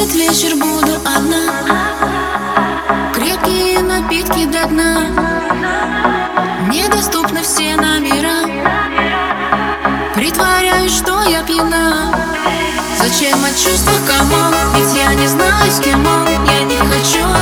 этот 0.00 0.14
вечер 0.14 0.56
буду 0.56 0.94
одна. 1.04 1.52
Крепкие 3.12 3.80
напитки 3.80 4.46
до 4.46 4.66
дна. 4.68 5.06
Недоступны 6.70 7.42
все 7.42 7.76
номера. 7.76 8.48
Притворяюсь, 10.14 10.96
что 10.96 11.22
я 11.24 11.42
пьяна. 11.42 12.14
Зачем 12.98 13.44
от 13.44 13.56
чувства 13.56 13.92
комок? 14.06 14.54
Ведь 14.74 14.96
я 14.96 15.12
не 15.14 15.26
знаю, 15.26 15.70
с 15.70 15.80
кем 15.80 16.06
он. 16.06 16.26
Я 16.46 16.62
не 16.62 16.78
хочу 16.78 17.39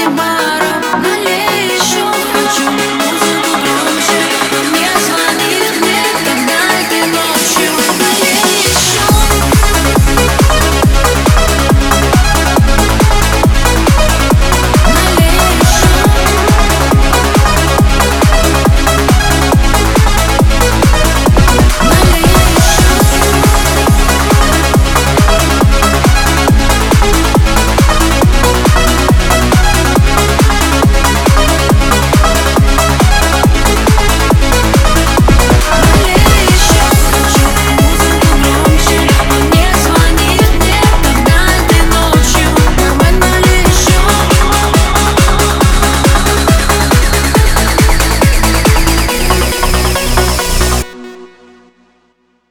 get 0.00 0.12
my 0.16 0.29